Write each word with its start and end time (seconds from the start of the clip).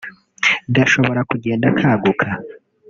gashobora 0.75 1.19
kugenda 1.29 1.67
kaguka 1.79 2.27